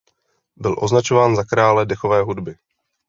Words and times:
Byl 0.55 0.75
označován 0.79 1.35
za 1.35 1.43
krále 1.43 1.85
dechové 1.85 2.21
hudby. 2.21 2.55